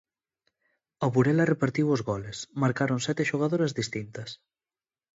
O 1.05 1.07
Burela 1.15 1.49
repartiu 1.53 1.85
os 1.95 2.01
goles: 2.09 2.37
marcaron 2.63 2.99
sete 3.07 3.23
xogadoras 3.29 3.75
distintas. 3.79 4.29